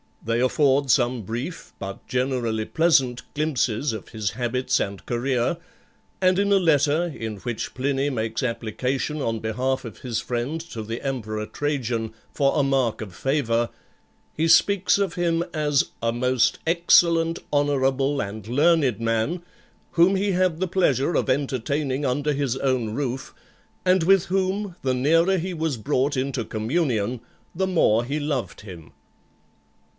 [0.25, 5.57] They afford some brief, but generally pleasant, glimpses of his habits and career;
[6.19, 10.81] and in a letter, in which Pliny makes application on behalf of his friend to
[10.83, 13.69] the emperor Trajan, for a mark of favour,
[14.35, 19.43] he speaks of him as "a most excellent, honourable, and learned man,
[19.91, 23.35] whom he had the pleasure of entertaining under his own roof,
[23.85, 27.21] and with whom the nearer he was brought into communion,
[27.55, 28.93] the more he loved him."